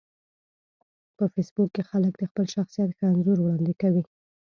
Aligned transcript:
په 1.17 1.23
فېسبوک 1.33 1.69
کې 1.75 1.83
خلک 1.89 2.13
د 2.17 2.23
خپل 2.29 2.45
شخصیت 2.55 2.89
ښه 2.97 3.05
انځور 3.13 3.37
وړاندې 3.41 3.73
کوي 3.81 4.03